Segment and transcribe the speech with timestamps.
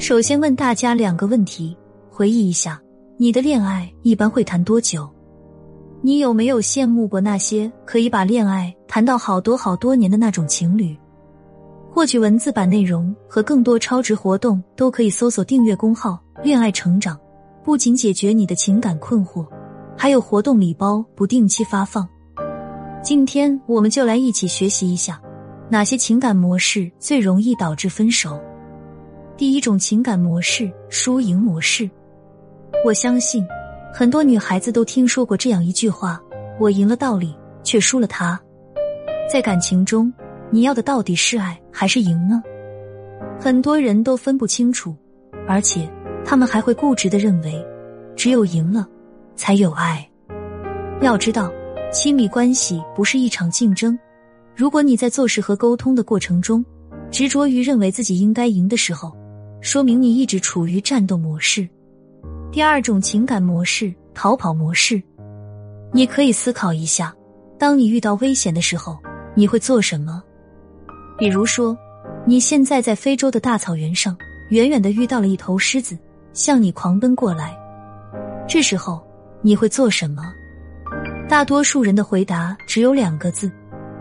[0.00, 1.76] 首先问大家两个问题，
[2.10, 2.80] 回忆一下，
[3.18, 5.06] 你的恋爱一般会谈多久？
[6.00, 10.96] 你有没有羡慕过那些可以把恋爱谈到好多好多年的那种情侣？
[11.92, 17.20] 获取文字版内容和更多超值活动，都可以搜索订阅公号“恋爱成长”，
[17.62, 19.46] 不仅解决你的情感困惑，
[19.98, 22.08] 还有活动礼包不定期发放。
[23.02, 25.20] 今天我们就来一起学习一下，
[25.68, 28.40] 哪些情感模式最容易导致分手。
[29.40, 31.88] 第一种情感模式：输赢模式。
[32.84, 33.42] 我相信。
[33.90, 36.20] 很多女孩子都听说过这样一句话
[36.60, 38.38] ：“我赢了道理，却输了他。”
[39.32, 40.12] 在感情中，
[40.50, 42.42] 你要的到底是爱还是赢呢？
[43.40, 44.94] 很多人都分不清楚，
[45.48, 45.90] 而且
[46.22, 47.66] 他们还会固执的认为，
[48.14, 48.86] 只有赢了
[49.36, 50.06] 才有爱。
[51.00, 51.50] 要知道，
[51.90, 53.98] 亲密关系不是一场竞争。
[54.54, 56.62] 如果你在做事和沟通的过程中，
[57.10, 59.16] 执着于认为自己应该赢的时候，
[59.60, 61.68] 说明你一直处于战斗模式。
[62.50, 65.00] 第二种情感模式，逃跑模式。
[65.92, 67.14] 你可以思考一下，
[67.58, 68.98] 当你遇到危险的时候，
[69.34, 70.22] 你会做什么？
[71.18, 71.76] 比如说，
[72.26, 74.16] 你现在在非洲的大草原上，
[74.48, 75.96] 远远的遇到了一头狮子，
[76.32, 77.56] 向你狂奔过来。
[78.48, 79.00] 这时候
[79.42, 80.32] 你会做什么？
[81.28, 83.52] 大多数人的回答只有两个字，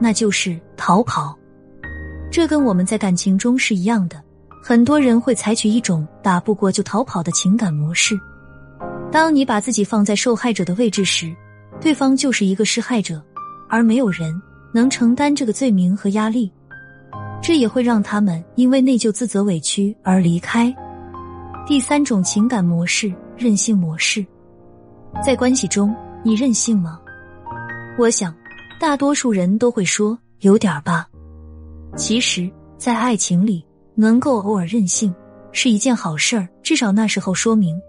[0.00, 1.38] 那就是逃跑。
[2.30, 4.20] 这跟我们在感情中是一样的，
[4.66, 8.18] 很多人会采取一种打不过就逃跑的情感模式。
[9.12, 11.30] 当你把自己放在受害者的位置时，
[11.82, 13.22] 对方就是一个施害者，
[13.68, 14.40] 而没有人
[14.72, 16.50] 能承担这个罪名和压力，
[17.42, 20.74] 这也会让他们因为内疚、自责、委屈而离开。
[21.66, 24.24] 第三种情感模式，任性模式，
[25.22, 26.98] 在关系中你任性吗？
[27.98, 28.34] 我想，
[28.80, 31.06] 大多数人都会说有点吧。
[31.98, 33.62] 其实，在爱情里，
[33.94, 35.14] 能够偶尔任性
[35.52, 37.80] 是一件好事儿，至少那时候说明。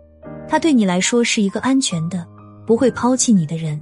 [0.48, 2.26] 他对你来说是一个安全的、
[2.66, 3.80] 不会抛弃你的人，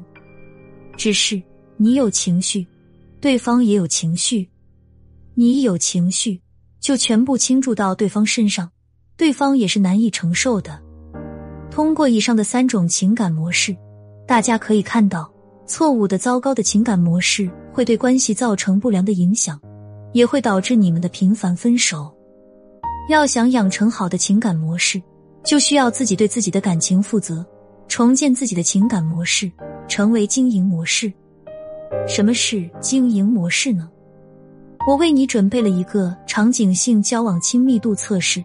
[0.96, 1.42] 只是
[1.76, 2.66] 你有情绪，
[3.20, 4.50] 对方也有情绪，
[5.34, 6.40] 你一有情绪
[6.80, 8.70] 就全部倾注到对方身上，
[9.18, 10.82] 对方也是难以承受的。
[11.70, 13.76] 通过以上的三种情感模式，
[14.26, 15.30] 大家可以看到，
[15.66, 19.60] 错误的、糟糕的情感模式会对关系造成不良的影响，
[20.14, 22.14] 也会导致你们的频繁分手。
[23.10, 25.02] 要想养成好的情感模式。
[25.44, 27.46] 就需要自己对自己的感情负责，
[27.90, 29.52] 重建自己的情感模式，
[29.90, 31.12] 成为经营模式。
[32.08, 33.90] 什么是经营模式呢？
[34.88, 38.42] 我为你准备了一个场景性交往亲密度测试。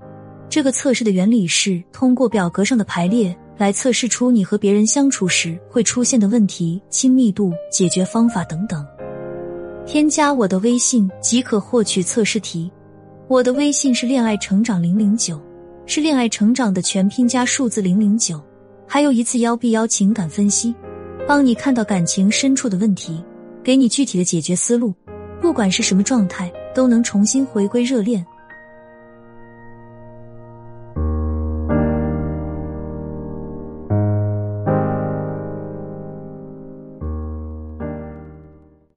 [0.49, 8.85] 这个测试的原理是通过表格上的排列来测试出你和别人相处时会出现的问题、亲密度、解决方法等等。
[9.87, 12.69] 添加我的微信即可获取测试题。
[13.29, 15.39] 我的微信是恋爱成长零零九。
[15.85, 18.43] 是恋爱成长的全拼加数字零零九，
[18.87, 20.75] 还有一次幺 B 幺情感分析，
[21.27, 23.23] 帮你看到感情深处的问题，
[23.63, 24.95] 给你具体的解决思路。
[25.43, 28.25] 不管是什么状态，都能重新回归热恋。